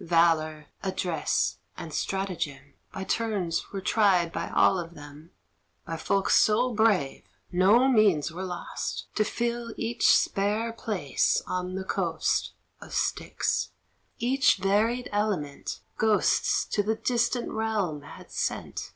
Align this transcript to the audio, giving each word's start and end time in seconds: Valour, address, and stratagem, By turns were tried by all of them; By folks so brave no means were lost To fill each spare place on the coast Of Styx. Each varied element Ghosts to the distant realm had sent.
Valour, 0.00 0.68
address, 0.82 1.58
and 1.76 1.92
stratagem, 1.92 2.72
By 2.94 3.04
turns 3.04 3.72
were 3.72 3.82
tried 3.82 4.32
by 4.32 4.48
all 4.48 4.78
of 4.78 4.94
them; 4.94 5.32
By 5.84 5.98
folks 5.98 6.34
so 6.38 6.72
brave 6.72 7.24
no 7.50 7.88
means 7.88 8.32
were 8.32 8.46
lost 8.46 9.08
To 9.16 9.22
fill 9.22 9.74
each 9.76 10.06
spare 10.08 10.72
place 10.72 11.42
on 11.46 11.74
the 11.74 11.84
coast 11.84 12.54
Of 12.80 12.94
Styx. 12.94 13.72
Each 14.18 14.56
varied 14.56 15.10
element 15.12 15.80
Ghosts 15.98 16.64
to 16.68 16.82
the 16.82 16.96
distant 16.96 17.50
realm 17.50 18.00
had 18.00 18.30
sent. 18.32 18.94